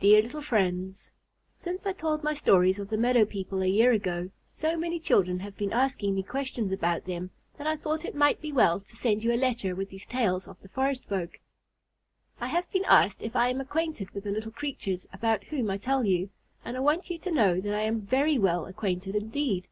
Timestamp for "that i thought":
7.58-8.04